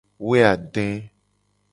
Woeade. 0.27 0.87